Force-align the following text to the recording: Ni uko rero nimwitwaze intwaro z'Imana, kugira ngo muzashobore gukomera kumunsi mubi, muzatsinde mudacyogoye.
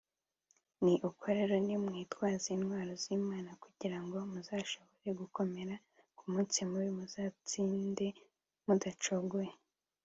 Ni 0.83 0.93
uko 1.09 1.25
rero 1.37 1.53
nimwitwaze 1.65 2.47
intwaro 2.57 2.91
z'Imana, 3.03 3.49
kugira 3.63 3.97
ngo 4.03 4.15
muzashobore 4.31 5.09
gukomera 5.21 5.75
kumunsi 6.17 6.57
mubi, 6.69 6.89
muzatsinde 6.97 8.07
mudacyogoye. 8.65 9.53